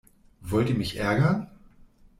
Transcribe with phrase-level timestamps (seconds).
[0.41, 1.47] Wollt ihr mich ärgern?